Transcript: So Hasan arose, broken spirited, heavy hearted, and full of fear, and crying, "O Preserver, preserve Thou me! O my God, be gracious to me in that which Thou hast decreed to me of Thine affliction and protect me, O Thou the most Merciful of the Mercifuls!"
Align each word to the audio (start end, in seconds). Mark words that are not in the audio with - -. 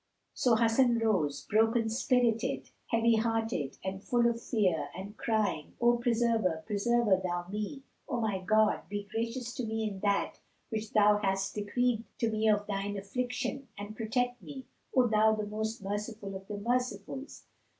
So 0.33 0.55
Hasan 0.55 0.99
arose, 0.99 1.45
broken 1.47 1.87
spirited, 1.87 2.71
heavy 2.87 3.17
hearted, 3.17 3.77
and 3.83 4.01
full 4.03 4.27
of 4.27 4.41
fear, 4.41 4.89
and 4.97 5.15
crying, 5.15 5.73
"O 5.79 5.97
Preserver, 5.97 6.63
preserve 6.65 7.21
Thou 7.21 7.45
me! 7.51 7.83
O 8.09 8.19
my 8.19 8.39
God, 8.39 8.89
be 8.89 9.03
gracious 9.11 9.53
to 9.53 9.63
me 9.63 9.87
in 9.87 9.99
that 9.99 10.39
which 10.69 10.93
Thou 10.93 11.19
hast 11.21 11.53
decreed 11.53 12.03
to 12.17 12.31
me 12.31 12.47
of 12.49 12.65
Thine 12.65 12.97
affliction 12.97 13.67
and 13.77 13.95
protect 13.95 14.41
me, 14.41 14.65
O 14.95 15.05
Thou 15.05 15.35
the 15.35 15.45
most 15.45 15.83
Merciful 15.83 16.35
of 16.35 16.47
the 16.47 16.57
Mercifuls!" 16.57 17.43